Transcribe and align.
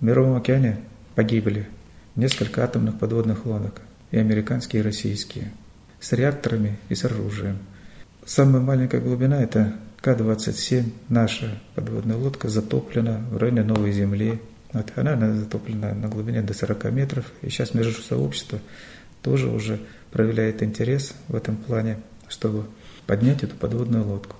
В 0.00 0.02
Мировом 0.02 0.36
океане 0.36 0.78
погибли 1.14 1.68
несколько 2.16 2.64
атомных 2.64 2.98
подводных 2.98 3.44
лодок, 3.44 3.82
и 4.10 4.16
американские, 4.18 4.80
и 4.80 4.82
российские, 4.82 5.52
с 6.00 6.12
реакторами 6.12 6.78
и 6.88 6.94
с 6.94 7.04
оружием. 7.04 7.58
Самая 8.24 8.62
маленькая 8.62 9.02
глубина– 9.02 9.42
это 9.42 9.74
К-27, 10.00 10.90
наша 11.10 11.60
подводная 11.74 12.16
лодка, 12.16 12.48
затоплена 12.48 13.20
в 13.30 13.36
районе 13.36 13.62
Новой 13.62 13.92
Земли. 13.92 14.40
Вот, 14.72 14.90
она, 14.96 15.12
она 15.12 15.34
затоплена 15.34 15.92
на 15.92 16.08
глубине 16.08 16.40
до 16.40 16.54
40 16.54 16.92
метров, 16.92 17.26
и 17.42 17.50
сейчас 17.50 17.74
между 17.74 18.00
сообщество 18.00 18.58
тоже 19.20 19.48
уже 19.48 19.80
проявляет 20.12 20.62
интерес 20.62 21.14
в 21.28 21.36
этом 21.36 21.56
плане, 21.56 21.98
чтобы 22.26 22.64
поднять 23.06 23.42
эту 23.42 23.54
подводную 23.54 24.06
лодку. 24.06 24.36